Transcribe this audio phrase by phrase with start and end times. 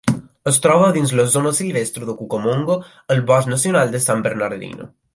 [0.51, 2.81] Es troba dins de la zona silvestre de Cucamonga
[3.17, 4.95] al Bosc Nacional de San Bernardino.